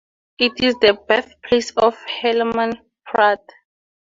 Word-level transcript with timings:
It 0.39 0.53
is 0.63 0.73
the 0.81 0.93
birthplace 1.07 1.69
of 1.77 1.95
Helaman 2.23 2.79
Pratt. 3.05 3.41